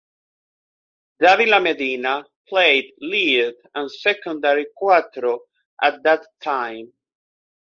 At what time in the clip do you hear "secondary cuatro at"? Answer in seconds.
3.91-6.01